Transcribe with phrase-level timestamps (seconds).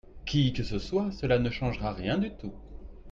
[0.25, 2.55] qui que ce soit, cela ne changera rien du tout.